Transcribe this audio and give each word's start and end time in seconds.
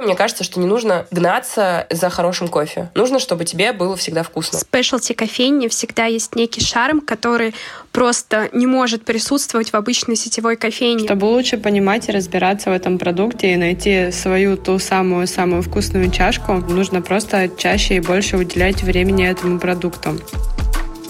Мне 0.00 0.16
кажется, 0.16 0.44
что 0.44 0.58
не 0.60 0.66
нужно 0.66 1.06
гнаться 1.10 1.86
за 1.90 2.08
хорошим 2.08 2.48
кофе. 2.48 2.90
Нужно, 2.94 3.18
чтобы 3.18 3.44
тебе 3.44 3.74
было 3.74 3.96
всегда 3.96 4.22
вкусно. 4.22 4.58
В 4.58 4.62
спешлти 4.62 5.12
кофейне 5.12 5.68
всегда 5.68 6.06
есть 6.06 6.34
некий 6.34 6.62
шарм, 6.62 7.02
который 7.02 7.54
просто 7.92 8.48
не 8.52 8.66
может 8.66 9.04
присутствовать 9.04 9.72
в 9.72 9.74
обычной 9.74 10.16
сетевой 10.16 10.56
кофейне. 10.56 11.04
Чтобы 11.04 11.26
лучше 11.26 11.58
понимать 11.58 12.08
и 12.08 12.12
разбираться 12.12 12.70
в 12.70 12.72
этом 12.72 12.98
продукте 12.98 13.52
и 13.52 13.56
найти 13.56 14.10
свою 14.10 14.56
ту 14.56 14.78
самую-самую 14.78 15.62
вкусную 15.62 16.10
чашку, 16.10 16.54
нужно 16.54 17.02
просто 17.02 17.50
чаще 17.58 17.96
и 17.96 18.00
больше 18.00 18.38
уделять 18.38 18.82
времени 18.82 19.26
этому 19.26 19.60
продукту. 19.60 20.18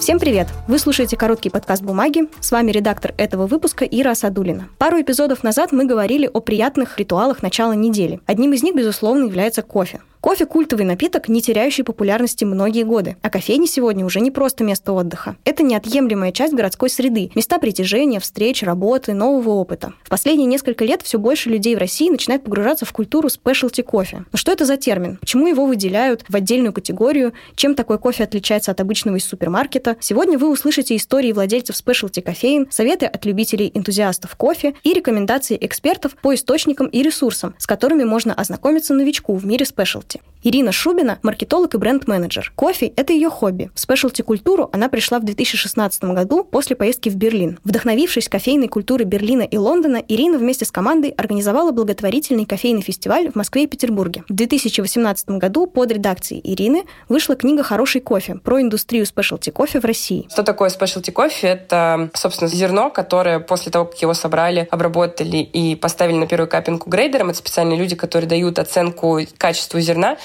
Всем 0.01 0.17
привет! 0.17 0.47
Вы 0.67 0.79
слушаете 0.79 1.15
короткий 1.15 1.51
подкаст 1.51 1.83
«Бумаги». 1.83 2.21
С 2.39 2.51
вами 2.51 2.71
редактор 2.71 3.13
этого 3.17 3.45
выпуска 3.45 3.85
Ира 3.85 4.13
Асадулина. 4.13 4.67
Пару 4.79 4.99
эпизодов 4.99 5.43
назад 5.43 5.71
мы 5.71 5.85
говорили 5.85 6.25
о 6.25 6.39
приятных 6.39 6.97
ритуалах 6.97 7.43
начала 7.43 7.73
недели. 7.73 8.19
Одним 8.25 8.53
из 8.53 8.63
них, 8.63 8.75
безусловно, 8.75 9.25
является 9.25 9.61
кофе. 9.61 10.01
Кофе– 10.21 10.45
культовый 10.45 10.85
напиток, 10.85 11.29
не 11.29 11.41
теряющий 11.41 11.83
популярности 11.83 12.45
многие 12.45 12.83
годы. 12.83 13.17
А 13.23 13.31
кофейни 13.31 13.65
сегодня 13.65 14.05
уже 14.05 14.19
не 14.19 14.29
просто 14.29 14.63
место 14.63 14.93
отдыха. 14.93 15.35
Это 15.45 15.63
неотъемлемая 15.63 16.31
часть 16.31 16.53
городской 16.53 16.91
среды, 16.91 17.31
места 17.33 17.57
притяжения, 17.57 18.19
встреч, 18.19 18.61
работы, 18.61 19.15
нового 19.15 19.49
опыта. 19.55 19.93
В 20.03 20.09
последние 20.09 20.45
несколько 20.45 20.85
лет 20.85 21.01
все 21.01 21.17
больше 21.17 21.49
людей 21.49 21.75
в 21.75 21.79
России 21.79 22.07
начинает 22.07 22.43
погружаться 22.43 22.85
в 22.85 22.93
культуру 22.93 23.29
спешлти 23.29 23.81
кофе. 23.81 24.25
Но 24.31 24.37
что 24.37 24.51
это 24.51 24.65
за 24.65 24.77
термин? 24.77 25.17
Почему 25.19 25.47
его 25.47 25.65
выделяют 25.65 26.23
в 26.29 26.35
отдельную 26.35 26.71
категорию? 26.71 27.33
Чем 27.55 27.73
такой 27.73 27.97
кофе 27.97 28.23
отличается 28.23 28.69
от 28.69 28.79
обычного 28.79 29.15
из 29.15 29.25
супермаркета? 29.25 29.97
Сегодня 29.99 30.37
вы 30.37 30.51
услышите 30.51 30.95
истории 30.95 31.31
владельцев 31.31 31.75
спешлти 31.75 32.19
кофеин, 32.19 32.67
советы 32.69 33.07
от 33.07 33.25
любителей-энтузиастов 33.25 34.35
кофе 34.35 34.75
и 34.83 34.93
рекомендации 34.93 35.57
экспертов 35.59 36.15
по 36.21 36.35
источникам 36.35 36.85
и 36.85 37.01
ресурсам, 37.01 37.55
с 37.57 37.65
которыми 37.65 38.03
можно 38.03 38.35
ознакомиться 38.35 38.93
новичку 38.93 39.33
в 39.33 39.47
мире 39.47 39.65
спешлти 39.65 40.10
спешлти. 40.11 40.31
Ирина 40.43 40.71
Шубина– 40.71 41.19
маркетолог 41.21 41.75
и 41.75 41.77
бренд-менеджер. 41.77 42.51
Кофе– 42.55 42.87
это 42.95 43.13
ее 43.13 43.29
хобби. 43.29 43.69
В 43.75 43.79
спешлти-культуру 43.79 44.71
она 44.73 44.89
пришла 44.89 45.19
в 45.19 45.23
2016 45.23 46.03
году 46.05 46.43
после 46.43 46.75
поездки 46.75 47.09
в 47.09 47.15
Берлин. 47.15 47.59
Вдохновившись 47.63 48.27
кофейной 48.27 48.67
культурой 48.67 49.05
Берлина 49.05 49.43
и 49.43 49.57
Лондона, 49.57 50.01
Ирина 50.07 50.39
вместе 50.39 50.65
с 50.65 50.71
командой 50.71 51.11
организовала 51.11 51.71
благотворительный 51.71 52.45
кофейный 52.45 52.81
фестиваль 52.81 53.29
в 53.31 53.35
Москве 53.35 53.65
и 53.65 53.67
Петербурге. 53.67 54.23
В 54.29 54.33
2018 54.33 55.29
году 55.29 55.67
под 55.67 55.91
редакцией 55.91 56.41
Ирины 56.43 56.85
вышла 57.07 57.35
книга 57.35 57.61
«Хороший 57.61 58.01
кофе» 58.01 58.39
про 58.43 58.61
индустрию 58.61 59.05
спешлти 59.05 59.51
кофе 59.51 59.79
в 59.79 59.85
России. 59.85 60.27
Что 60.31 60.41
такое 60.41 60.69
спешлти 60.69 61.11
кофе? 61.11 61.49
Это, 61.49 62.09
собственно, 62.15 62.49
зерно, 62.49 62.89
которое 62.89 63.39
после 63.39 63.71
того, 63.71 63.85
как 63.85 64.01
его 64.01 64.15
собрали, 64.15 64.67
обработали 64.71 65.37
и 65.37 65.75
поставили 65.75 66.15
на 66.15 66.25
первую 66.25 66.49
капинку 66.49 66.89
грейдером, 66.89 67.29
это 67.29 67.37
специальные 67.37 67.77
люди, 67.77 67.95
которые 67.95 68.27
дают 68.27 68.57
оценку 68.57 69.19
качеству 69.37 69.79
зерна, 69.79 70.00
зерна 70.01 70.17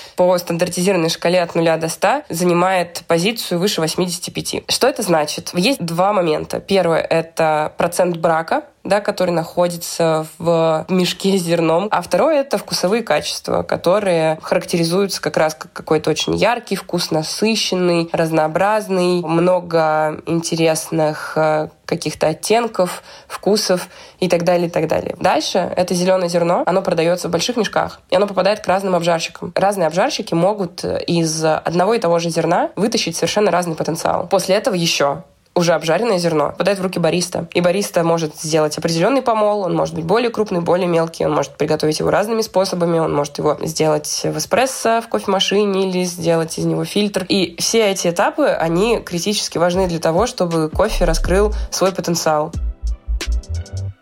по 8.86 8.94
стандартизированной 8.94 8.94
шкале 8.94 8.94
от 8.94 8.94
0 8.94 8.94
до 8.94 8.94
100 8.94 8.94
занимает 8.94 8.94
позицию 8.94 8.94
выше 8.94 8.94
85. 8.94 8.94
Что 8.94 8.94
это 8.94 8.94
значит? 8.94 8.94
Есть 8.94 8.94
два 8.94 8.94
момента. 8.94 8.94
Первое— 8.94 8.94
это 8.94 8.94
процент 8.94 8.94
брака, 8.94 8.96
да, 8.96 9.00
который 9.00 9.30
находится 9.30 10.26
в 10.38 10.86
мешке 10.88 11.38
с 11.38 11.42
зерном. 11.42 11.88
А 11.90 12.02
второе— 12.02 12.40
это 12.40 12.58
вкусовые 12.58 13.02
качества, 13.02 13.62
которые 13.62 14.38
характеризуются 14.42 15.20
как 15.20 15.36
раз 15.36 15.54
как 15.54 15.72
какой-то 15.72 16.10
очень 16.10 16.34
яркий 16.36 16.76
вкус, 16.76 17.10
насыщенный, 17.10 18.08
разнообразный, 18.12 19.22
много 19.22 20.20
интересных 20.26 21.32
э, 21.36 21.68
каких-то 21.84 22.28
оттенков, 22.28 23.02
вкусов 23.28 23.88
и 24.20 24.28
так 24.28 24.44
далее, 24.44 24.68
и 24.68 24.70
так 24.70 24.88
далее. 24.88 25.16
Дальше 25.20 25.58
это 25.76 25.94
зеленое 25.94 26.28
зерно, 26.28 26.62
оно 26.66 26.82
продается 26.82 27.28
в 27.28 27.30
больших 27.30 27.56
мешках, 27.56 28.00
и 28.10 28.16
оно 28.16 28.26
попадает 28.26 28.60
к 28.60 28.66
разным 28.66 28.94
обжарщикам. 28.94 29.52
Разные 29.54 29.86
обжарщики 29.86 30.34
могут 30.34 30.84
из 30.84 31.44
одного 31.44 31.94
и 31.94 31.98
того 31.98 32.18
же 32.18 32.30
зерна 32.30 32.70
вытащить 32.76 33.16
совершенно 33.16 33.50
разный 33.50 33.74
потенциал. 33.74 34.26
После 34.28 34.56
этого 34.56 34.74
еще 34.74 35.22
уже 35.56 35.72
обжаренное 35.72 36.18
зерно 36.18 36.50
попадает 36.50 36.78
в 36.78 36.82
руки 36.82 37.00
бариста. 37.00 37.48
И 37.54 37.60
бариста 37.60 38.04
может 38.04 38.36
сделать 38.36 38.76
определенный 38.78 39.22
помол, 39.22 39.62
он 39.62 39.74
может 39.74 39.94
быть 39.94 40.04
более 40.04 40.30
крупный, 40.30 40.60
более 40.60 40.86
мелкий, 40.86 41.24
он 41.24 41.32
может 41.32 41.56
приготовить 41.56 41.98
его 41.98 42.10
разными 42.10 42.42
способами, 42.42 42.98
он 42.98 43.12
может 43.12 43.38
его 43.38 43.56
сделать 43.62 44.20
в 44.22 44.36
эспрессо, 44.36 45.00
в 45.00 45.08
кофемашине 45.08 45.88
или 45.88 46.04
сделать 46.04 46.58
из 46.58 46.66
него 46.66 46.84
фильтр. 46.84 47.24
И 47.28 47.56
все 47.58 47.90
эти 47.90 48.08
этапы, 48.08 48.44
они 48.46 49.00
критически 49.00 49.56
важны 49.56 49.88
для 49.88 49.98
того, 49.98 50.26
чтобы 50.26 50.68
кофе 50.68 51.06
раскрыл 51.06 51.54
свой 51.70 51.92
потенциал. 51.92 52.52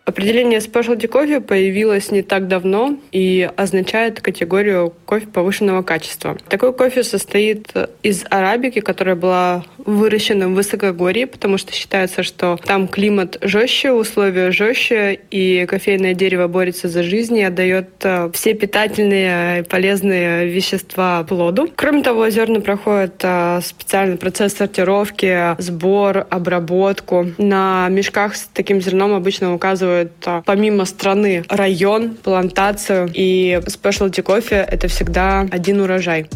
Определение 0.05 0.59
specialty 0.59 1.07
кофе 1.07 1.41
появилось 1.41 2.11
не 2.11 2.21
так 2.21 2.47
давно 2.47 2.95
и 3.11 3.49
означает 3.57 4.21
категорию 4.21 4.93
кофе 5.05 5.25
повышенного 5.25 5.81
качества. 5.81 6.37
Такой 6.47 6.73
кофе 6.73 7.03
состоит 7.03 7.73
из 8.03 8.23
арабики, 8.29 8.81
которая 8.81 9.15
была 9.15 9.65
выращена 9.85 10.49
в 10.49 10.53
высокогорье, 10.53 11.27
потому 11.27 11.57
что 11.57 11.73
считается, 11.73 12.23
что 12.23 12.57
там 12.63 12.87
климат 12.87 13.37
жестче, 13.41 13.91
условия 13.91 14.51
жестче, 14.51 15.19
и 15.31 15.65
кофейное 15.67 16.13
дерево 16.13 16.47
борется 16.47 16.87
за 16.87 17.03
жизнь 17.03 17.37
и 17.37 17.43
отдает 17.43 17.89
э, 18.03 18.29
все 18.33 18.53
питательные 18.53 19.59
и 19.59 19.63
полезные 19.63 20.47
вещества 20.47 21.23
плоду. 21.23 21.69
Кроме 21.75 22.03
того, 22.03 22.29
зерна 22.29 22.59
проходят 22.59 23.15
э, 23.23 23.59
специальный 23.63 24.17
процесс 24.17 24.53
сортировки, 24.53 25.61
сбор, 25.61 26.25
обработку. 26.29 27.27
На 27.37 27.87
мешках 27.89 28.35
с 28.35 28.49
таким 28.53 28.81
зерном 28.81 29.13
обычно 29.13 29.53
указывают 29.53 30.11
а, 30.25 30.41
помимо 30.45 30.85
страны 30.85 31.43
район, 31.49 32.15
плантацию. 32.15 33.09
И 33.13 33.59
спешлти 33.67 34.21
кофе— 34.21 34.65
это 34.71 34.87
всегда 34.87 35.47
один 35.51 35.81
урожай. 35.81 36.27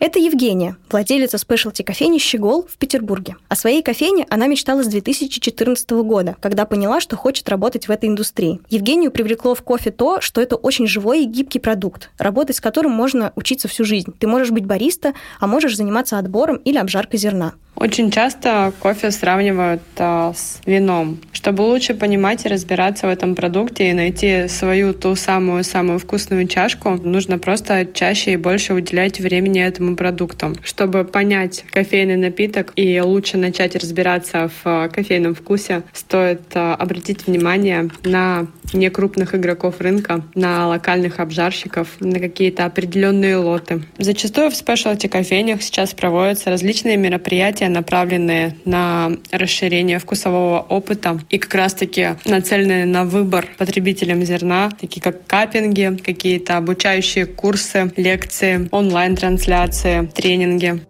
Это 0.00 0.18
Евгения, 0.18 0.76
владелица 0.90 1.36
спешлти 1.36 1.82
кофейни 1.82 2.16
«Щегол» 2.16 2.66
в 2.66 2.78
Петербурге. 2.78 3.36
О 3.50 3.54
своей 3.54 3.82
кофейне 3.82 4.26
она 4.30 4.46
мечтала 4.46 4.82
с 4.82 4.86
2014 4.86 5.90
года, 5.90 6.36
когда 6.40 6.64
поняла, 6.64 7.02
что 7.02 7.16
хочет 7.16 7.50
работать 7.50 7.86
в 7.86 7.90
этой 7.90 8.08
индустрии. 8.08 8.60
Евгению 8.70 9.10
привлекло 9.10 9.54
в 9.54 9.60
кофе 9.60 9.90
то, 9.90 10.22
что 10.22 10.40
это 10.40 10.56
очень 10.56 10.86
живой 10.86 11.24
и 11.24 11.26
гибкий 11.26 11.58
продукт, 11.58 12.08
работать 12.16 12.56
с 12.56 12.62
которым 12.62 12.92
можно 12.92 13.32
учиться 13.36 13.68
всю 13.68 13.84
жизнь. 13.84 14.14
Ты 14.18 14.26
можешь 14.26 14.52
быть 14.52 14.64
бариста, 14.64 15.12
а 15.38 15.46
можешь 15.46 15.76
заниматься 15.76 16.16
отбором 16.16 16.56
или 16.56 16.78
обжаркой 16.78 17.18
зерна. 17.18 17.52
Очень 17.76 18.10
часто 18.10 18.74
кофе 18.78 19.10
сравнивают 19.10 19.80
а, 19.96 20.34
с 20.34 20.60
вином. 20.66 21.18
Чтобы 21.32 21.62
лучше 21.62 21.94
понимать 21.94 22.44
и 22.44 22.48
разбираться 22.48 23.06
в 23.06 23.10
этом 23.10 23.34
продукте 23.34 23.88
и 23.88 23.94
найти 23.94 24.48
свою 24.48 24.92
ту 24.92 25.14
самую-самую 25.14 25.98
вкусную 25.98 26.46
чашку, 26.46 26.90
нужно 26.90 27.38
просто 27.38 27.86
чаще 27.86 28.32
и 28.32 28.36
больше 28.36 28.74
уделять 28.74 29.18
времени 29.18 29.62
этому 29.62 29.89
продукту. 29.96 30.54
Чтобы 30.62 31.04
понять 31.04 31.64
кофейный 31.70 32.16
напиток 32.16 32.72
и 32.76 33.00
лучше 33.00 33.36
начать 33.36 33.76
разбираться 33.76 34.48
в 34.48 34.60
а, 34.64 34.88
кофейном 34.88 35.34
вкусе, 35.34 35.82
стоит 35.92 36.42
а, 36.54 36.74
обратить 36.74 37.26
внимание 37.26 37.90
на 38.04 38.46
некрупных 38.72 39.34
игроков 39.34 39.80
рынка, 39.80 40.22
на 40.34 40.68
локальных 40.68 41.20
обжарщиков, 41.20 41.88
на 42.00 42.18
какие-то 42.18 42.64
определенные 42.64 43.36
лоты. 43.36 43.82
Зачастую 43.98 44.50
в 44.50 44.56
спешлти 44.56 45.08
кофейнях 45.08 45.62
сейчас 45.62 45.94
проводятся 45.94 46.50
различные 46.50 46.96
мероприятия, 46.96 47.68
направленные 47.68 48.56
на 48.64 49.12
расширение 49.30 49.98
вкусового 49.98 50.60
опыта 50.60 51.20
и 51.28 51.38
как 51.38 51.54
раз-таки 51.54 52.10
нацеленные 52.24 52.86
на 52.86 53.04
выбор 53.04 53.48
потребителям 53.58 54.22
зерна, 54.22 54.70
такие 54.80 55.00
как 55.00 55.26
капинги, 55.26 55.96
какие-то 56.04 56.56
обучающие 56.56 57.26
курсы, 57.26 57.92
лекции, 57.96 58.68
онлайн-трансляции, 58.70 59.79
тренинги. 59.80 60.84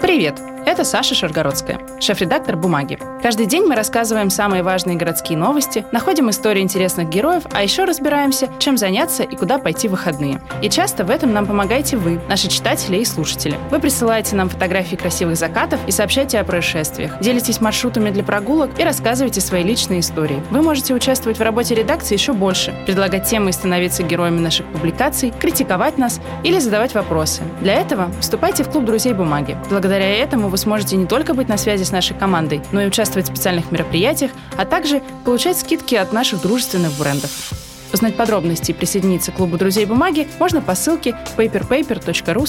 Привет! 0.00 0.40
Это 0.66 0.82
Саша 0.82 1.14
Шаргородская, 1.14 1.78
шеф-редактор 2.00 2.56
«Бумаги». 2.56 2.98
Каждый 3.22 3.46
день 3.46 3.66
мы 3.66 3.76
рассказываем 3.76 4.30
самые 4.30 4.64
важные 4.64 4.96
городские 4.96 5.38
новости, 5.38 5.86
находим 5.92 6.28
истории 6.28 6.60
интересных 6.60 7.08
героев, 7.08 7.44
а 7.52 7.62
еще 7.62 7.84
разбираемся, 7.84 8.48
чем 8.58 8.76
заняться 8.76 9.22
и 9.22 9.36
куда 9.36 9.58
пойти 9.58 9.86
в 9.86 9.92
выходные. 9.92 10.40
И 10.60 10.68
часто 10.68 11.04
в 11.04 11.10
этом 11.10 11.32
нам 11.32 11.46
помогаете 11.46 11.96
вы, 11.96 12.20
наши 12.28 12.48
читатели 12.48 12.96
и 12.96 13.04
слушатели. 13.04 13.56
Вы 13.70 13.78
присылаете 13.78 14.34
нам 14.34 14.48
фотографии 14.48 14.96
красивых 14.96 15.36
закатов 15.36 15.78
и 15.86 15.92
сообщаете 15.92 16.40
о 16.40 16.44
происшествиях, 16.44 17.20
делитесь 17.20 17.60
маршрутами 17.60 18.10
для 18.10 18.24
прогулок 18.24 18.70
и 18.76 18.82
рассказываете 18.82 19.40
свои 19.40 19.62
личные 19.62 20.00
истории. 20.00 20.42
Вы 20.50 20.60
можете 20.60 20.92
участвовать 20.92 21.38
в 21.38 21.42
работе 21.42 21.76
редакции 21.76 22.14
еще 22.14 22.32
больше, 22.32 22.74
предлагать 22.86 23.28
темы 23.28 23.50
и 23.50 23.52
становиться 23.52 24.02
героями 24.02 24.40
наших 24.40 24.66
публикаций, 24.66 25.32
критиковать 25.38 25.96
нас 25.96 26.20
или 26.42 26.58
задавать 26.58 26.92
вопросы. 26.94 27.42
Для 27.60 27.74
этого 27.74 28.10
вступайте 28.20 28.64
в 28.64 28.70
клуб 28.70 28.84
друзей 28.84 29.12
бумаги. 29.12 29.56
Благодаря 29.70 30.10
этому 30.10 30.48
вы 30.48 30.56
сможете 30.56 30.96
не 30.96 31.06
только 31.06 31.34
быть 31.34 31.48
на 31.48 31.56
связи 31.56 31.84
с 31.84 31.92
нашей 31.92 32.16
командой, 32.16 32.60
но 32.72 32.82
и 32.82 32.86
участвовать 32.88 33.11
в 33.20 33.26
специальных 33.26 33.70
мероприятиях, 33.70 34.30
а 34.56 34.64
также 34.64 35.02
получать 35.24 35.58
скидки 35.58 35.94
от 35.94 36.12
наших 36.12 36.42
дружественных 36.42 36.92
брендов. 36.98 37.52
Узнать 37.92 38.16
подробности 38.16 38.70
и 38.70 38.74
присоединиться 38.74 39.32
к 39.32 39.36
клубу 39.36 39.58
друзей 39.58 39.84
бумаги 39.84 40.26
можно 40.38 40.62
по 40.62 40.74
ссылке 40.74 41.14
paperpaper.ru 41.36 42.46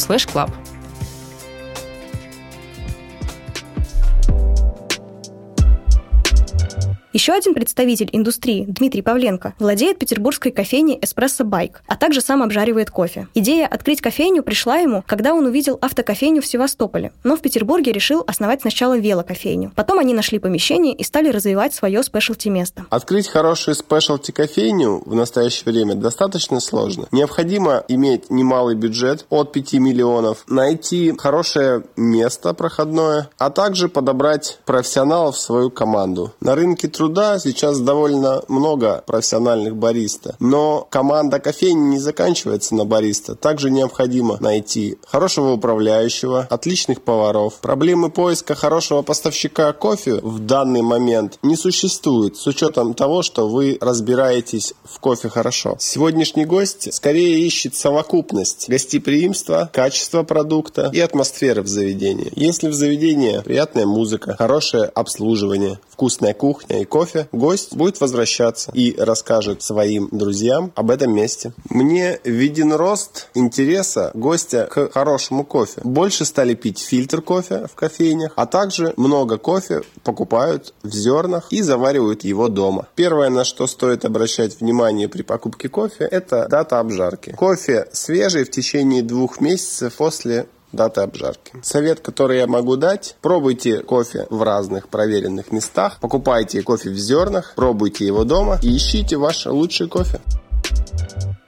Еще 7.13 7.31
один 7.33 7.53
представитель 7.53 8.09
индустрии, 8.11 8.65
Дмитрий 8.67 9.03
Павленко, 9.03 9.53
владеет 9.59 9.99
петербургской 9.99 10.51
кофейней 10.51 10.97
«Эспрессо 10.99 11.43
Байк», 11.43 11.83
а 11.85 11.95
также 11.95 12.21
сам 12.21 12.41
обжаривает 12.41 12.89
кофе. 12.89 13.27
Идея 13.35 13.67
открыть 13.67 14.01
кофейню 14.01 14.41
пришла 14.41 14.77
ему, 14.77 15.03
когда 15.05 15.35
он 15.35 15.45
увидел 15.45 15.77
автокофейню 15.79 16.41
в 16.41 16.47
Севастополе, 16.47 17.11
но 17.23 17.37
в 17.37 17.41
Петербурге 17.41 17.91
решил 17.91 18.23
основать 18.25 18.61
сначала 18.61 18.97
велокофейню. 18.97 19.71
Потом 19.75 19.99
они 19.99 20.15
нашли 20.15 20.39
помещение 20.39 20.95
и 20.95 21.03
стали 21.03 21.29
развивать 21.29 21.75
свое 21.75 22.01
спешлти-место. 22.01 22.87
Открыть 22.89 23.27
хорошую 23.27 23.75
спешлти-кофейню 23.75 25.03
в 25.05 25.13
настоящее 25.13 25.71
время 25.71 25.93
достаточно 25.93 26.59
сложно. 26.59 27.07
Необходимо 27.11 27.83
иметь 27.89 28.31
немалый 28.31 28.73
бюджет 28.73 29.27
от 29.29 29.51
5 29.51 29.73
миллионов, 29.73 30.45
найти 30.47 31.13
хорошее 31.15 31.83
место 31.95 32.55
проходное, 32.55 33.29
а 33.37 33.51
также 33.51 33.87
подобрать 33.87 34.57
профессионалов 34.65 35.35
в 35.35 35.41
свою 35.41 35.69
команду. 35.69 36.33
На 36.39 36.55
рынке 36.55 36.87
труда 36.87 37.02
сейчас 37.39 37.79
довольно 37.79 38.43
много 38.47 39.03
профессиональных 39.05 39.75
бариста, 39.75 40.35
но 40.39 40.87
команда 40.89 41.39
кофейни 41.39 41.89
не 41.89 41.99
заканчивается 41.99 42.75
на 42.75 42.85
бариста. 42.85 43.35
Также 43.35 43.69
необходимо 43.71 44.37
найти 44.39 44.97
хорошего 45.05 45.51
управляющего, 45.51 46.47
отличных 46.49 47.01
поваров. 47.01 47.55
Проблемы 47.55 48.09
поиска 48.09 48.55
хорошего 48.55 49.01
поставщика 49.01 49.71
кофе 49.73 50.15
в 50.15 50.39
данный 50.39 50.81
момент 50.81 51.39
не 51.41 51.55
существует 51.55 52.37
с 52.37 52.47
учетом 52.47 52.93
того, 52.93 53.21
что 53.21 53.47
вы 53.47 53.77
разбираетесь 53.81 54.73
в 54.83 54.99
кофе 54.99 55.29
хорошо. 55.29 55.75
Сегодняшний 55.79 56.45
гость 56.45 56.93
скорее 56.93 57.39
ищет 57.39 57.75
совокупность 57.75 58.69
гостеприимства, 58.69 59.69
качества 59.73 60.23
продукта 60.23 60.89
и 60.93 60.99
атмосферы 60.99 61.61
в 61.61 61.67
заведении. 61.67 62.31
Если 62.35 62.69
в 62.69 62.73
заведении 62.73 63.39
приятная 63.39 63.85
музыка, 63.85 64.35
хорошее 64.37 64.85
обслуживание, 64.85 65.79
вкусная 65.93 66.33
кухня 66.33 66.81
и 66.81 66.85
кофе, 66.85 67.27
гость 67.31 67.75
будет 67.75 68.01
возвращаться 68.01 68.71
и 68.73 68.95
расскажет 68.97 69.61
своим 69.61 70.09
друзьям 70.11 70.71
об 70.75 70.89
этом 70.89 71.13
месте. 71.13 71.53
Мне 71.69 72.19
виден 72.23 72.73
рост 72.73 73.29
интереса 73.35 74.11
гостя 74.13 74.67
к 74.69 74.91
хорошему 74.91 75.45
кофе. 75.45 75.81
Больше 75.83 76.25
стали 76.25 76.55
пить 76.55 76.79
фильтр 76.79 77.21
кофе 77.21 77.67
в 77.71 77.75
кофейнях, 77.75 78.33
а 78.35 78.45
также 78.45 78.93
много 78.97 79.37
кофе 79.37 79.83
покупают 80.03 80.73
в 80.83 80.93
зернах 80.93 81.47
и 81.51 81.61
заваривают 81.61 82.23
его 82.23 82.49
дома. 82.49 82.87
Первое, 82.95 83.29
на 83.29 83.43
что 83.43 83.67
стоит 83.67 84.05
обращать 84.05 84.59
внимание 84.59 85.07
при 85.07 85.21
покупке 85.21 85.69
кофе, 85.69 86.05
это 86.05 86.47
дата 86.49 86.79
обжарки. 86.79 87.31
Кофе 87.31 87.87
свежий 87.91 88.43
в 88.43 88.51
течение 88.51 89.03
двух 89.03 89.39
месяцев 89.39 89.93
после 89.95 90.47
даты 90.73 91.01
обжарки. 91.01 91.53
Совет, 91.63 92.01
который 92.01 92.39
я 92.39 92.47
могу 92.47 92.75
дать, 92.75 93.15
пробуйте 93.21 93.79
кофе 93.79 94.27
в 94.29 94.41
разных 94.41 94.89
проверенных 94.89 95.51
местах, 95.51 95.99
покупайте 96.01 96.61
кофе 96.61 96.89
в 96.89 96.97
зернах, 96.97 97.53
пробуйте 97.55 98.05
его 98.05 98.25
дома 98.25 98.59
и 98.61 98.75
ищите 98.75 99.17
ваш 99.17 99.45
лучший 99.45 99.87
кофе. 99.87 100.19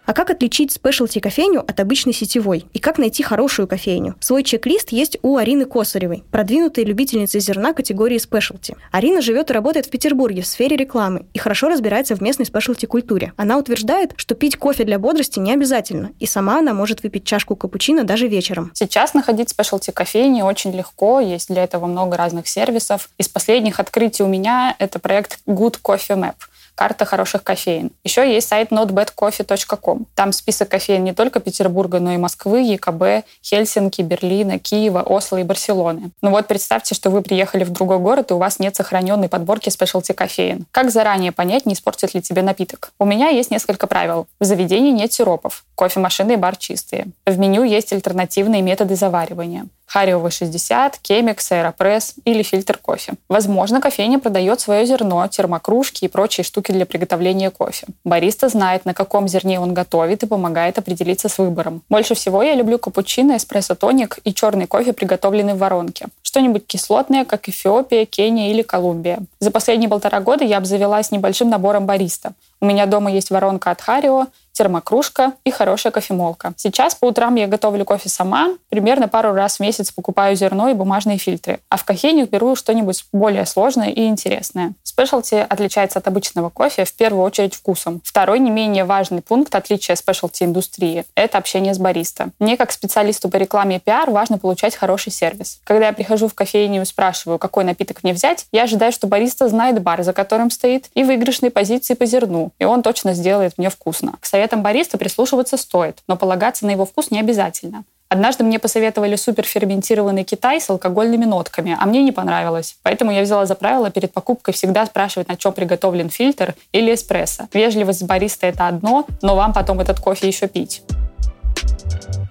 А 0.06 0.14
как 0.14 0.30
отличить 0.30 0.72
спешлти 0.72 1.20
кофейню 1.20 1.62
от 1.62 1.80
обычной 1.80 2.14
сетевой? 2.14 2.66
И 2.74 2.80
как 2.80 3.00
найти 3.00 3.24
хорошую 3.24 3.68
кофейню? 3.68 4.16
Свой 4.20 4.44
чек-лист 4.44 4.92
есть 4.92 5.18
у 5.24 5.38
Арины 5.38 5.66
Косаревой, 5.66 6.24
продвинутой 6.32 6.84
любительницы 6.84 7.40
зерна 7.40 7.74
категории 7.74 8.20
спешлти. 8.20 8.76
Арина 8.92 9.22
живет 9.22 9.50
и 9.50 9.54
работает 9.54 9.88
в 9.88 9.90
Петербурге 9.90 10.44
в 10.44 10.48
сфере 10.48 10.78
рекламы 10.78 11.26
и 11.34 11.40
хорошо 11.40 11.70
разбирается 11.70 12.16
в 12.16 12.22
местной 12.22 12.46
спешлти 12.46 12.86
культуре. 12.86 13.34
Она 13.36 13.58
утверждает, 13.58 14.14
что 14.16 14.36
пить 14.36 14.58
кофе 14.58 14.84
для 14.84 15.00
бодрости 15.00 15.40
не 15.40 15.54
обязательно, 15.54 16.12
и 16.20 16.28
сама 16.28 16.60
она 16.60 16.76
может 16.76 17.02
выпить 17.02 17.26
чашку 17.26 17.56
капучино 17.56 18.04
даже 18.04 18.28
вечером. 18.28 18.72
Сейчас 18.76 19.16
находить 19.16 19.50
спешлти 19.50 19.90
кофейни 19.90 20.44
очень 20.44 20.72
легко, 20.72 21.20
есть 21.20 21.50
для 21.50 21.64
этого 21.64 21.88
много 21.88 22.16
разных 22.16 22.48
сервисов. 22.48 23.10
Из 23.18 23.28
последних 23.28 23.80
открытий 23.80 24.22
у 24.22 24.28
меня 24.28 24.76
это 24.78 25.00
проект 25.00 25.40
Good 25.48 25.80
Coffee 25.82 26.16
Map– 26.16 26.36
карта 26.76 27.06
хороших 27.06 27.44
кофеин. 27.44 27.92
Еще 28.04 28.32
есть 28.32 28.48
сайт 28.48 28.72
notbadcoffee.com. 28.72 30.06
Там 30.14 30.32
список 30.32 30.70
кофеин 30.70 31.04
не 31.04 31.14
только 31.14 31.40
Петербурга, 31.40 32.00
но 32.00 32.14
и 32.14 32.18
Москвы, 32.18 32.62
ЕКБ, 32.62 33.26
Хельсинки, 33.44 34.02
Берлина, 34.02 34.60
Киева, 34.60 35.02
Осло 35.02 35.38
и 35.38 35.44
Барселоны. 35.44 36.12
Ну 36.22 36.32
вот 36.32 36.48
представьте, 36.48 36.94
что 36.94 37.10
вы 37.10 37.22
приехали 37.22 37.64
в 37.64 37.72
другой 37.72 38.00
город, 38.00 38.32
и 38.32 38.34
у 38.34 38.38
вас 38.38 38.60
нет 38.60 38.76
сохраненной 38.76 39.30
подборки 39.30 39.70
спешлти 39.70 40.12
кофеин. 40.12 40.66
Как 40.72 40.92
заранее 40.92 41.32
понять, 41.32 41.66
не 41.66 41.74
испортит 41.74 42.14
ли 42.14 42.22
тебе 42.22 42.42
напиток? 42.42 42.92
У 43.00 43.06
меня 43.06 43.30
есть 43.30 43.52
несколько 43.52 43.88
правил. 43.88 44.28
В 44.40 44.46
заведении 44.46 44.92
нет 44.92 45.14
сиропов. 45.14 45.64
Кофемашины 45.76 46.34
и 46.34 46.38
бар 46.38 46.58
чистые. 46.58 47.08
В 47.26 47.38
меню 47.40 47.64
есть 47.64 47.94
альтернативные 47.94 48.62
методы 48.62 48.96
заваривания. 48.96 49.68
Харио 49.86 50.20
V60, 50.20 50.96
Кемикс, 51.02 51.52
Аэропресс 51.52 52.16
или 52.26 52.44
фильтр 52.44 52.78
кофе. 52.78 53.14
Возможно, 53.30 53.82
кофейня 53.82 54.20
продает 54.20 54.60
свое 54.60 54.86
зерно, 54.86 55.28
термокружки 55.28 56.06
и 56.06 56.08
прочие 56.08 56.44
штуки 56.44 56.72
для 56.72 56.86
приготовления 56.86 57.50
кофе. 57.50 57.88
Бариста 58.04 58.50
знает, 58.50 58.86
на 58.86 58.94
каком 58.94 59.28
зерне 59.28 59.60
он 59.60 59.74
готовит 59.74 60.24
и 60.24 60.28
помогает 60.28 60.78
определиться 60.78 61.30
с 61.30 61.38
выбором. 61.38 61.82
Больше 61.90 62.16
всего 62.16 62.44
я 62.44 62.56
люблю 62.56 62.78
капучино, 62.78 63.38
эспрессо-тоник 63.38 64.20
и 64.24 64.34
черный 64.34 64.68
кофе, 64.68 64.94
приготовленный 64.94 65.54
в 65.54 65.60
воронке. 65.60 66.08
Что-нибудь 66.22 66.66
кислотное, 66.68 67.24
как 67.24 67.48
Эфиопия, 67.48 68.06
Кения 68.06 68.52
или 68.52 68.62
Колумбия. 68.62 69.20
За 69.40 69.52
последние 69.52 69.90
полтора 69.90 70.20
года 70.20 70.44
я 70.44 70.58
обзавелась 70.58 71.12
небольшим 71.12 71.50
набором 71.50 71.86
бариста. 71.86 72.34
У 72.60 72.66
меня 72.66 72.86
дома 72.86 73.12
есть 73.12 73.30
воронка 73.30 73.72
от 73.72 73.82
Харио, 73.82 74.28
термокружка 74.56 75.34
и 75.44 75.52
хорошая 75.52 75.92
кофемолка. 75.92 76.54
Сейчас 76.56 76.96
по 76.96 77.06
утрам 77.06 77.36
я 77.36 77.48
готовлю 77.48 77.86
кофе 77.86 78.10
сама, 78.10 78.56
примерно 78.70 79.08
пару 79.08 79.34
раз 79.34 79.58
в 79.58 79.60
месяц 79.60 79.92
покупаю 79.92 80.36
зерно 80.36 80.70
и 80.70 80.74
бумажные 80.74 81.18
фильтры, 81.18 81.60
а 81.70 81.78
в 81.78 81.84
кофейню 81.84 82.28
беру 82.28 82.56
что-нибудь 82.56 83.06
более 83.12 83.46
сложное 83.46 83.90
и 83.90 84.08
интересное. 84.08 84.74
Спешлти 84.84 85.36
отличается 85.36 86.00
от 86.00 86.08
обычного 86.08 86.50
кофе 86.50 86.86
в 86.86 86.94
первую 86.94 87.24
очередь 87.24 87.54
вкусом. 87.54 88.02
Второй 88.04 88.40
не 88.40 88.50
менее 88.50 88.86
важный 88.86 89.22
пункт 89.22 89.54
отличия 89.54 89.96
спешлти 89.96 90.44
индустрии– 90.44 91.04
это 91.16 91.38
общение 91.38 91.74
с 91.74 91.78
бариста. 91.78 92.30
Мне 92.40 92.56
как 92.56 92.72
специалисту 92.72 93.28
по 93.28 93.36
рекламе 93.36 93.76
и 93.76 93.80
пиар 93.80 94.10
важно 94.10 94.38
получать 94.38 94.76
хороший 94.76 95.12
сервис. 95.12 95.60
Когда 95.66 95.88
я 95.88 95.94
прихожу 95.94 96.30
в 96.30 96.34
кофейню 96.34 96.82
и 96.82 96.86
спрашиваю, 96.86 97.40
какой 97.40 97.66
напиток 97.66 98.04
мне 98.04 98.14
взять, 98.14 98.48
я 98.54 98.64
ожидаю, 98.64 98.94
что 98.94 99.08
бариста 99.08 99.50
знает 99.50 99.82
бар, 99.82 100.02
за 100.04 100.14
которым 100.14 100.50
стоит, 100.50 100.90
и 100.94 101.04
выигрышные 101.04 101.52
позиции 101.52 101.94
по 101.94 102.06
зерну, 102.06 102.52
и 102.58 102.64
он 102.64 102.82
точно 102.82 103.14
сделает 103.14 103.58
мне 103.58 103.70
вкусно. 103.70 104.14
К 104.22 104.26
советам 104.46 104.62
бариста 104.62 105.00
прислушиваться 105.00 105.58
стоит, 105.58 106.04
но 106.08 106.18
полагаться 106.18 106.68
на 106.68 106.72
его 106.72 106.86
вкус 106.86 107.10
не 107.10 107.20
обязательно. 107.20 107.84
Однажды 108.10 108.44
мне 108.44 108.60
посоветовали 108.60 109.16
суперферментированный 109.16 110.24
Китай 110.24 110.62
с 110.62 110.70
алкогольными 110.70 111.26
нотками, 111.26 111.76
а 111.80 111.86
мне 111.88 112.04
не 112.04 112.12
понравилось. 112.12 112.78
Поэтому 112.84 113.12
я 113.12 113.24
взяла 113.24 113.48
за 113.48 113.56
правило 113.56 113.90
перед 113.90 114.14
покупкой 114.14 114.54
всегда 114.54 114.86
спрашивать, 114.86 115.28
на 115.28 115.36
чем 115.36 115.54
приготовлен 115.54 116.10
фильтр 116.10 116.54
или 116.74 116.94
эспрессо. 116.94 117.48
Вежливость 117.54 118.04
бариста— 118.04 118.46
это 118.48 118.68
одно, 118.68 119.08
но 119.24 119.36
вам 119.36 119.52
потом 119.52 119.80
этот 119.80 120.00
кофе 120.00 120.28
еще 120.28 120.48
пить. 120.48 120.84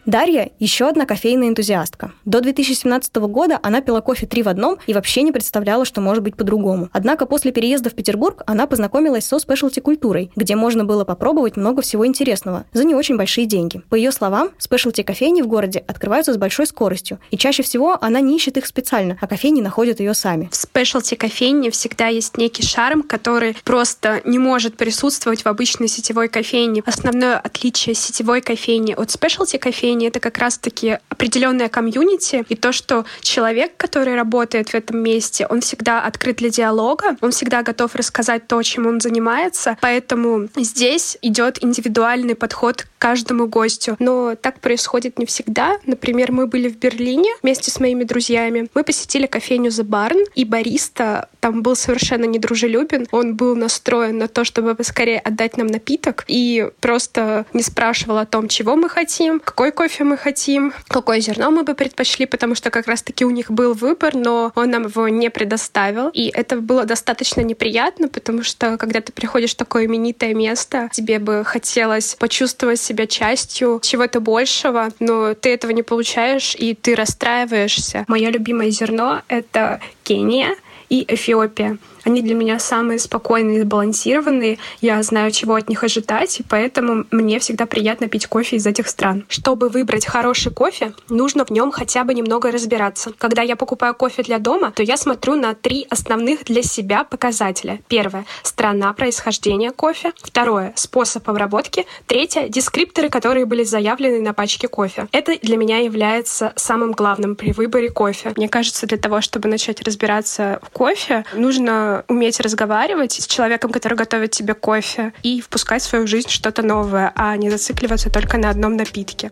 Дарья– 0.07 0.51
еще 0.59 0.87
одна 0.87 1.07
кофейная 1.07 1.49
энтузиастка. 1.49 2.13
До 2.27 2.43
2017 2.43 3.17
года 3.17 3.59
она 3.63 3.81
пила 3.81 4.03
кофе 4.03 4.27
три 4.27 4.43
в 4.43 4.49
одном 4.49 4.77
и 4.87 4.93
вообще 4.93 5.23
не 5.23 5.33
представляла, 5.33 5.87
что 5.87 6.03
может 6.03 6.23
быть 6.23 6.37
по-другому. 6.37 6.91
Однако 6.93 7.25
после 7.25 7.53
переезда 7.53 7.89
в 7.89 7.95
Петербург 7.95 8.43
она 8.47 8.67
познакомилась 8.67 9.25
со 9.25 9.39
спешлти-культурой, 9.39 10.31
где 10.37 10.57
можно 10.57 10.85
было 10.85 11.05
попробовать 11.05 11.57
много 11.57 11.81
всего 11.81 12.07
интересного 12.07 12.67
за 12.75 12.85
не 12.85 12.95
очень 12.95 13.17
большие 13.17 13.47
деньги. 13.47 13.81
По 13.89 13.95
ее 13.95 14.13
словам, 14.13 14.51
спешлти-кофейни 14.59 15.41
в 15.41 15.47
городе 15.47 15.83
открываются 15.89 16.35
с 16.35 16.37
большой 16.37 16.67
скоростью, 16.67 17.19
и 17.31 17.39
чаще 17.39 17.63
всего 17.63 17.97
она 17.99 18.21
не 18.21 18.37
ищет 18.37 18.59
их 18.59 18.67
специально, 18.67 19.17
а 19.23 19.27
кофейни 19.27 19.63
находят 19.63 20.01
ее 20.01 20.13
сами. 20.13 20.51
В 20.53 20.57
спешлти-кофейне 20.57 21.71
всегда 21.71 22.09
есть 22.09 22.37
некий 22.37 22.63
шарм, 22.63 23.03
который 23.03 23.57
просто 23.65 24.21
не 24.27 24.39
может 24.39 24.77
присутствовать 24.77 25.45
в 25.45 25.47
обычной 25.47 25.89
сетевой 25.89 26.29
кофейне. 26.29 26.83
Основное 26.85 27.39
отличие 27.39 27.95
сетевой 27.95 28.43
кофейни 28.43 28.93
от 28.93 29.11
спешлти-кофейни 29.11 29.94
направлении 29.95 30.09
это 30.09 30.21
как 30.21 30.39
раз-таки 30.39 30.99
определенное 31.09 31.69
комьюнити, 31.69 32.45
и 32.49 32.57
то, 32.57 32.73
что 32.73 33.05
человек, 33.21 33.77
который 33.77 34.17
работает 34.17 34.71
в 34.71 34.75
этом 34.75 34.99
месте, 34.99 35.47
он 35.49 35.61
всегда 35.61 36.03
открыт 36.03 36.37
для 36.37 36.51
диалога, 36.51 37.17
он 37.21 37.31
всегда 37.31 37.63
готов 37.63 37.95
рассказать 37.95 38.47
то, 38.47 38.63
чем 38.63 38.87
он 38.87 39.01
занимается, 39.01 39.77
поэтому 39.81 40.49
здесь 40.57 41.19
идет 41.23 41.63
индивидуальный 41.63 42.35
подход 42.35 42.83
к 42.83 42.89
каждому 42.99 43.47
гостю. 43.47 43.97
Но 43.99 44.35
так 44.35 44.61
происходит 44.61 45.19
не 45.19 45.27
всегда. 45.27 45.79
Например, 45.87 46.33
мы 46.33 46.47
были 46.47 46.69
в 46.69 46.77
Берлине 46.79 47.31
вместе 47.43 47.71
с 47.71 47.81
моими 47.81 48.05
друзьями. 48.05 48.69
Мы 48.75 48.83
посетили 48.83 49.27
кофейню 49.27 49.71
The 49.71 49.85
Barn, 49.85 50.25
и 50.35 50.45
бариста 50.45 51.29
там 51.45 51.61
был 51.61 51.77
совершенно 51.77 52.25
недружелюбен. 52.25 53.07
Он 53.11 53.37
был 53.37 53.55
настроен 53.55 54.17
на 54.17 54.29
то, 54.29 54.45
чтобы 54.45 54.75
поскорее 54.75 55.19
отдать 55.19 55.59
нам 55.59 55.67
напиток, 55.67 56.25
и 56.27 56.71
просто 56.81 57.45
не 57.53 57.63
спрашивал 57.63 58.17
о 58.17 58.25
том, 58.25 58.49
чего 58.49 58.77
мы 58.77 58.89
хотим, 58.89 59.41
какой 59.41 59.71
кофе 59.71 60.05
мы 60.05 60.17
хотим, 60.17 60.73
какое 60.89 61.21
зерно 61.21 61.51
мы 61.51 61.63
бы 61.63 61.75
предпочли, 61.75 62.25
потому 62.25 62.55
что 62.55 62.71
как 62.71 62.87
раз-таки 62.87 63.27
у 63.27 63.31
них 63.31 63.51
был 63.51 63.75
выбор, 63.75 64.15
но 64.15 64.53
он 64.55 64.71
нам 64.71 64.85
его 64.87 65.07
не 65.09 65.29
предоставил. 65.29 66.09
И 66.15 66.31
это 66.33 66.63
было 66.63 66.87
достаточно 66.87 67.43
неприятно, 67.43 68.09
потому 68.09 68.43
что 68.43 68.79
когда 68.79 69.03
ты 69.03 69.13
приходишь 69.13 69.53
в 69.53 69.57
такое 69.57 69.85
именитое 69.85 70.33
место, 70.33 70.89
тебе 70.93 71.19
бы 71.19 71.43
хотелось 71.45 72.15
почувствовать 72.15 72.81
себя 72.81 73.07
частью 73.07 73.81
чего-то 73.83 74.21
большего, 74.21 74.89
но 74.99 75.35
ты 75.35 75.51
этого 75.51 75.73
не 75.73 75.83
получаешь, 75.83 76.57
и 76.59 76.75
ты 76.75 76.95
расстраиваешься. 76.95 78.07
Мое 78.09 78.31
любимое 78.31 78.71
зерно— 78.71 79.21
это 79.29 79.83
Кения 80.05 80.55
и 80.89 81.05
Эфиопия. 81.09 81.79
Они 82.05 82.23
для 82.23 82.35
меня 82.35 82.59
самые 82.59 82.99
спокойные 82.99 83.59
и 83.59 83.63
сбалансированные. 83.63 84.59
Я 84.81 85.03
знаю, 85.03 85.31
чего 85.31 85.55
от 85.55 85.69
них 85.69 85.83
ожидать, 85.83 86.41
и 86.41 86.43
поэтому 86.43 87.07
мне 87.11 87.39
всегда 87.39 87.67
приятно 87.67 88.09
пить 88.09 88.27
кофе 88.27 88.57
из 88.57 88.67
этих 88.67 88.89
стран. 88.89 89.25
Чтобы 89.29 89.69
выбрать 89.69 90.07
хороший 90.07 90.53
кофе, 90.53 90.93
нужно 91.09 91.45
в 91.45 91.51
нем 91.51 91.71
хотя 91.73 92.05
бы 92.05 92.15
немного 92.15 92.51
разбираться. 92.51 93.13
Когда 93.17 93.43
я 93.43 93.57
покупаю 93.57 93.95
кофе 93.95 94.23
для 94.23 94.39
дома, 94.39 94.71
то 94.71 94.83
я 94.83 94.97
смотрю 94.97 95.37
на 95.37 95.55
три 95.55 95.87
основных 95.91 96.45
для 96.45 96.63
себя 96.63 97.05
показателя. 97.05 97.81
Первое— 97.89 98.27
страна 98.43 98.93
происхождения 98.93 99.71
кофе. 99.71 100.13
Второе— 100.23 100.73
способ 100.77 101.29
обработки. 101.29 101.87
Третье— 102.07 102.49
дескрипторы, 102.49 103.09
которые 103.09 103.47
были 103.47 103.65
заявлены 103.65 104.21
на 104.21 104.35
пачке 104.35 104.69
кофе. 104.69 105.09
Это 105.13 105.37
для 105.41 105.57
меня 105.57 105.79
является 105.79 106.53
самым 106.57 106.93
главным 106.93 107.37
при 107.37 107.53
выборе 107.53 107.91
кофе. 107.91 108.33
Мне 108.37 108.49
кажется, 108.49 108.87
для 108.87 108.99
того, 108.99 109.21
чтобы 109.21 109.49
начать 109.49 109.81
разбираться 109.83 110.61
в 110.63 110.71
кофе, 110.71 111.25
нужно 111.35 111.94
уметь 112.09 112.41
разговаривать 112.41 113.13
с 113.13 113.27
человеком, 113.27 113.71
который 113.71 113.97
готовит 113.97 114.33
тебе 114.33 114.55
кофе, 114.55 115.13
и 115.23 115.41
впускать 115.41 115.83
в 115.83 115.87
свою 115.87 116.07
жизнь 116.07 116.29
что-то 116.29 116.63
новое, 116.63 117.13
а 117.15 117.37
не 117.37 117.51
зацикливаться 117.51 118.11
только 118.11 118.39
на 118.39 118.51
одном 118.51 118.77
напитке. 118.77 119.31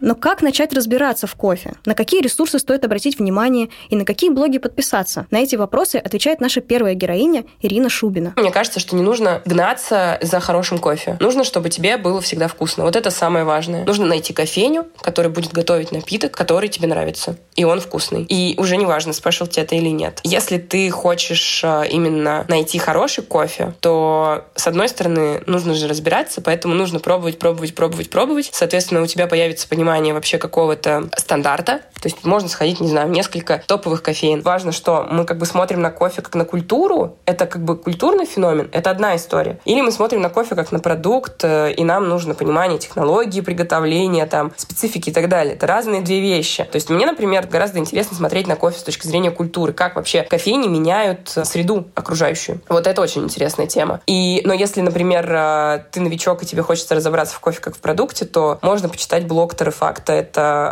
Но 0.00 0.14
как 0.14 0.42
начать 0.42 0.72
разбираться 0.72 1.26
в 1.26 1.34
кофе? 1.34 1.74
На 1.84 1.94
какие 1.94 2.22
ресурсы 2.22 2.58
стоит 2.58 2.84
обратить 2.84 3.18
внимание 3.18 3.68
и 3.88 3.96
на 3.96 4.04
какие 4.04 4.30
блоги 4.30 4.58
подписаться? 4.58 5.26
На 5.30 5.38
эти 5.38 5.56
вопросы 5.56 5.96
отвечает 5.96 6.40
наша 6.40 6.60
первая 6.60 6.94
героиня 6.94 7.44
Ирина 7.60 7.88
Шубина. 7.88 8.32
Мне 8.36 8.50
кажется, 8.50 8.80
что 8.80 8.96
не 8.96 9.02
нужно 9.02 9.42
гнаться 9.44 10.18
за 10.22 10.40
хорошим 10.40 10.78
кофе. 10.78 11.16
Нужно, 11.20 11.44
чтобы 11.44 11.68
тебе 11.68 11.96
было 11.96 12.20
всегда 12.20 12.48
вкусно. 12.48 12.84
Вот 12.84 12.96
это 12.96 13.10
самое 13.10 13.44
важное. 13.44 13.84
Нужно 13.84 14.06
найти 14.06 14.32
кофейню, 14.32 14.86
которая 15.00 15.32
будет 15.32 15.52
готовить 15.52 15.92
напиток, 15.92 16.32
который 16.32 16.68
тебе 16.68 16.86
нравится. 16.86 17.36
И 17.56 17.64
он 17.64 17.80
вкусный. 17.80 18.22
И 18.22 18.54
уже 18.58 18.76
не 18.76 18.86
важно, 18.86 19.12
спешлти 19.12 19.60
это 19.60 19.74
или 19.74 19.88
нет. 19.88 20.20
Если 20.22 20.58
ты 20.58 20.90
хочешь 20.90 21.62
а, 21.64 21.82
именно 21.82 22.44
найти 22.48 22.78
хороший 22.78 23.24
кофе, 23.24 23.74
то, 23.80 24.44
с 24.54 24.66
одной 24.66 24.88
стороны, 24.88 25.42
нужно 25.46 25.74
же 25.74 25.88
разбираться, 25.88 26.40
поэтому 26.40 26.74
нужно 26.74 27.00
пробовать, 27.00 27.38
пробовать, 27.38 27.74
пробовать, 27.74 28.10
пробовать. 28.10 28.50
Соответственно, 28.52 29.02
у 29.02 29.06
тебя 29.06 29.26
появится 29.26 29.68
понимание, 29.68 29.87
понимание 29.88 30.12
вообще 30.12 30.36
какого-то 30.36 31.08
стандарта. 31.16 31.80
То 32.00 32.06
есть 32.06 32.24
можно 32.24 32.48
сходить, 32.48 32.78
не 32.78 32.88
знаю, 32.88 33.08
в 33.08 33.10
несколько 33.10 33.62
топовых 33.66 34.02
кофеин. 34.02 34.42
Важно, 34.42 34.70
что 34.70 35.06
мы 35.10 35.24
как 35.24 35.38
бы 35.38 35.46
смотрим 35.46 35.80
на 35.80 35.90
кофе 35.90 36.20
как 36.20 36.34
на 36.34 36.44
культуру. 36.44 37.16
Это 37.24 37.46
как 37.46 37.64
бы 37.64 37.76
культурный 37.76 38.26
феномен. 38.26 38.68
Это 38.70 38.90
одна 38.90 39.16
история. 39.16 39.58
Или 39.64 39.80
мы 39.80 39.90
смотрим 39.90 40.20
на 40.20 40.28
кофе 40.28 40.54
как 40.54 40.72
на 40.72 40.78
продукт, 40.78 41.42
э, 41.42 41.72
и 41.72 41.84
нам 41.84 42.08
нужно 42.08 42.34
понимание 42.34 42.78
технологии 42.78 43.40
приготовления, 43.40 44.26
там, 44.26 44.52
специфики 44.56 45.08
и 45.08 45.12
так 45.12 45.28
далее. 45.28 45.54
Это 45.54 45.66
разные 45.66 46.02
две 46.02 46.20
вещи. 46.20 46.64
То 46.64 46.76
есть 46.76 46.90
мне, 46.90 47.06
например, 47.06 47.46
гораздо 47.46 47.78
интересно 47.78 48.16
смотреть 48.16 48.46
на 48.46 48.56
кофе 48.56 48.78
с 48.78 48.82
точки 48.82 49.06
зрения 49.06 49.30
культуры. 49.30 49.72
Как 49.72 49.96
вообще 49.96 50.22
кофейни 50.22 50.68
меняют 50.68 51.32
э, 51.34 51.44
среду 51.44 51.88
окружающую. 51.94 52.60
Вот 52.68 52.86
это 52.86 53.00
очень 53.00 53.24
интересная 53.24 53.66
тема. 53.66 54.00
И, 54.06 54.42
но 54.44 54.52
если, 54.52 54.82
например, 54.82 55.26
э, 55.32 55.84
ты 55.90 56.00
новичок, 56.00 56.42
и 56.42 56.46
тебе 56.46 56.62
хочется 56.62 56.94
разобраться 56.94 57.34
в 57.34 57.40
кофе 57.40 57.60
как 57.60 57.74
в 57.74 57.80
продукте, 57.80 58.26
то 58.26 58.58
можно 58.62 58.88
почитать 58.88 59.26
блог 59.26 59.54
Торреф 59.54 59.77
факта. 59.78 60.12
Это 60.12 60.70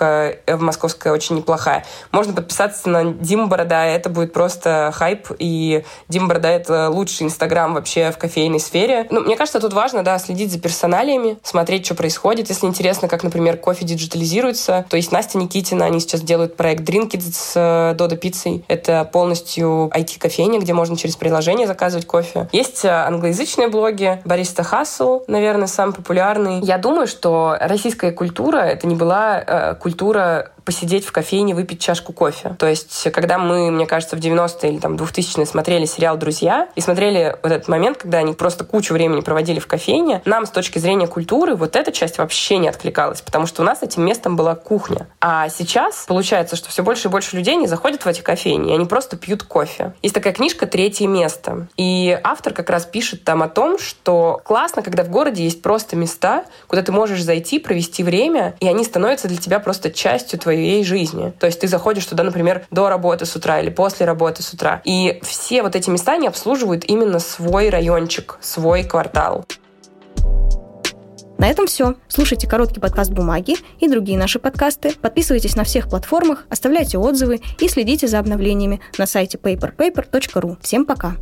обжарка 0.00 0.38
в 0.46 0.60
московская 0.60 1.12
очень 1.12 1.36
неплохая. 1.36 1.84
Можно 2.12 2.32
подписаться 2.34 2.88
на 2.88 3.04
Диму 3.04 3.46
Борода, 3.46 3.84
это 3.84 4.08
будет 4.10 4.32
просто 4.32 4.90
хайп, 4.94 5.28
и 5.38 5.84
Дима 6.08 6.28
Борода— 6.28 6.50
это 6.50 6.90
лучший 6.90 7.26
инстаграм 7.26 7.74
вообще 7.74 8.10
в 8.10 8.18
кофейной 8.18 8.60
сфере. 8.60 9.06
Ну, 9.10 9.20
мне 9.20 9.36
кажется, 9.36 9.60
тут 9.60 9.72
важно, 9.72 10.02
да, 10.02 10.18
следить 10.18 10.52
за 10.52 10.60
персоналиями, 10.60 11.38
смотреть, 11.42 11.86
что 11.86 11.94
происходит. 11.94 12.48
Если 12.48 12.66
интересно, 12.66 13.08
как, 13.08 13.22
например, 13.22 13.56
кофе 13.56 13.84
диджитализируется, 13.84 14.86
то 14.88 14.96
есть 14.96 15.12
Настя 15.12 15.38
Никитина, 15.38 15.84
они 15.84 16.00
сейчас 16.00 16.22
делают 16.22 16.56
проект 16.56 16.88
Drinkit 16.88 17.22
с 17.32 17.94
Додо 17.96 18.16
Пиццей. 18.16 18.64
Это 18.68 19.08
полностью 19.10 19.90
IT-кофейня, 19.94 20.60
где 20.60 20.72
можно 20.72 20.96
через 20.96 21.16
приложение 21.16 21.66
заказывать 21.66 22.06
кофе. 22.06 22.48
Есть 22.52 22.84
э, 22.84 22.88
англоязычные 22.88 23.68
блоги, 23.68 24.20
Бариста 24.24 24.62
Хасл, 24.62 25.22
наверное, 25.26 25.66
самый 25.66 25.92
популярный. 25.92 26.60
Я 26.60 26.78
думаю, 26.78 27.06
что 27.06 27.56
российская 27.60 28.12
культура— 28.12 28.58
это 28.58 28.86
не 28.86 28.94
была 28.94 29.42
э, 29.46 29.74
культура 29.74 29.89
культура 29.90 30.52
посидеть 30.64 31.04
в 31.04 31.12
кофейне, 31.12 31.54
выпить 31.54 31.80
чашку 31.80 32.12
кофе. 32.12 32.56
То 32.58 32.66
есть, 32.66 33.10
когда 33.12 33.38
мы, 33.38 33.70
мне 33.70 33.86
кажется, 33.86 34.16
в 34.16 34.20
90-е 34.20 34.72
или 34.72 34.78
там 34.78 34.96
2000-е 34.96 35.46
смотрели 35.46 35.84
сериал 35.84 36.16
«Друзья» 36.16 36.68
и 36.74 36.80
смотрели 36.80 37.36
вот 37.42 37.52
этот 37.52 37.68
момент, 37.68 37.98
когда 37.98 38.18
они 38.18 38.32
просто 38.32 38.64
кучу 38.64 38.94
времени 38.94 39.20
проводили 39.20 39.58
в 39.58 39.66
кофейне, 39.66 40.22
нам 40.24 40.46
с 40.46 40.50
точки 40.50 40.78
зрения 40.78 41.06
культуры 41.06 41.54
вот 41.54 41.76
эта 41.76 41.92
часть 41.92 42.18
вообще 42.18 42.58
не 42.58 42.68
откликалась, 42.68 43.20
потому 43.20 43.46
что 43.46 43.62
у 43.62 43.64
нас 43.64 43.82
этим 43.82 44.04
местом 44.04 44.36
была 44.36 44.54
кухня. 44.54 45.08
А 45.20 45.48
сейчас 45.48 46.04
получается, 46.06 46.56
что 46.56 46.68
все 46.68 46.82
больше 46.82 47.08
и 47.08 47.10
больше 47.10 47.36
людей 47.36 47.56
не 47.56 47.66
заходят 47.66 48.04
в 48.04 48.06
эти 48.06 48.20
кофейни, 48.20 48.70
и 48.70 48.74
они 48.74 48.84
просто 48.84 49.16
пьют 49.16 49.42
кофе. 49.42 49.94
Есть 50.02 50.14
такая 50.14 50.32
книжка 50.32 50.66
«Третье 50.66 51.06
место». 51.06 51.68
И 51.76 52.18
автор 52.22 52.52
как 52.52 52.70
раз 52.70 52.86
пишет 52.86 53.24
там 53.24 53.42
о 53.42 53.48
том, 53.48 53.78
что 53.78 54.40
классно, 54.44 54.82
когда 54.82 55.04
в 55.04 55.10
городе 55.10 55.44
есть 55.44 55.62
просто 55.62 55.96
места, 55.96 56.44
куда 56.66 56.82
ты 56.82 56.92
можешь 56.92 57.22
зайти, 57.22 57.58
провести 57.58 58.02
время, 58.02 58.54
и 58.60 58.68
они 58.68 58.84
становятся 58.84 59.28
для 59.28 59.36
тебя 59.36 59.60
просто 59.60 59.90
частью 59.90 60.38
твоей 60.38 60.59
твоей 60.60 60.84
жизни. 60.84 61.32
То 61.38 61.46
есть 61.46 61.60
ты 61.60 61.68
заходишь 61.68 62.04
туда, 62.04 62.22
например, 62.22 62.66
до 62.70 62.88
работы 62.88 63.24
с 63.24 63.34
утра 63.34 63.60
или 63.60 63.70
после 63.70 64.06
работы 64.06 64.42
с 64.42 64.52
утра. 64.52 64.82
И 64.84 65.20
все 65.22 65.62
вот 65.62 65.74
эти 65.74 65.88
места, 65.88 66.12
они 66.12 66.28
обслуживают 66.28 66.84
именно 66.84 67.18
свой 67.18 67.70
райончик, 67.70 68.38
свой 68.40 68.84
квартал. 68.84 69.46
На 71.38 71.48
этом 71.48 71.66
все. 71.66 71.94
Слушайте 72.06 72.46
короткий 72.46 72.80
подкаст 72.80 73.12
«Бумаги» 73.12 73.56
и 73.78 73.88
другие 73.88 74.18
наши 74.18 74.38
подкасты. 74.38 74.92
Подписывайтесь 75.00 75.56
на 75.56 75.64
всех 75.64 75.88
платформах, 75.88 76.44
оставляйте 76.50 76.98
отзывы 76.98 77.40
и 77.58 77.66
следите 77.66 78.06
за 78.06 78.18
обновлениями 78.18 78.80
на 78.98 79.06
сайте 79.06 79.38
paperpaper.ru. 79.38 80.58
Всем 80.60 80.84
пока! 80.84 81.16